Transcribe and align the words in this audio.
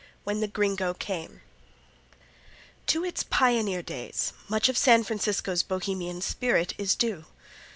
When 0.23 0.39
the 0.39 0.47
Gringo 0.47 0.95
Came 0.95 1.41
To 2.87 3.05
its 3.05 3.21
pioneer 3.21 3.83
days 3.83 4.33
much 4.49 4.67
of 4.67 4.75
San 4.75 5.03
Francisco's 5.03 5.61
Bohemian 5.61 6.21
spirit 6.21 6.73
is 6.79 6.95
due. 6.95 7.25